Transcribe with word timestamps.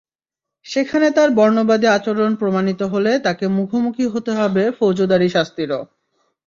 সেখানে 0.65 1.07
তাঁর 1.11 1.29
বর্ণবাদী 1.31 1.87
আচরণ 1.87 2.31
প্রমাণিত 2.35 2.81
হলে 2.83 3.11
তাঁকে 3.19 3.45
মুখোমুখি 3.57 4.05
হতে 4.05 4.31
হবে 4.31 4.63
ফৌজদারি 4.71 5.29
শাস্তিরও। 5.29 5.81